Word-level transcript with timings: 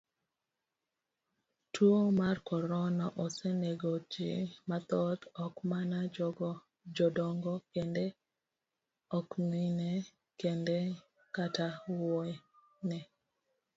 Tuo 1.73 1.99
mar 2.19 2.37
korona 2.49 3.05
osenegoji 3.23 4.29
mathoth 4.69 5.23
ok 5.45 5.53
mana 5.71 5.97
jodongo 6.95 7.53
kende, 7.73 8.05
ok 9.17 9.27
mine 9.51 9.89
kende 10.39 10.77
kata 11.35 11.67
wuone. 11.95 12.99